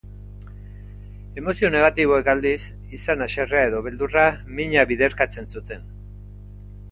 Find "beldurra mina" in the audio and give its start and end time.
3.89-4.87